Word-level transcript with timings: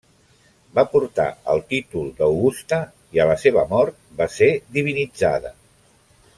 Va 0.77 0.83
portar 0.93 1.25
el 1.53 1.61
títol 1.73 2.07
d'augusta 2.21 2.81
i 3.19 3.23
a 3.25 3.29
la 3.33 3.37
seva 3.45 3.67
mort 3.75 4.03
va 4.23 4.31
ser 4.39 4.51
divinitzada. 4.79 5.57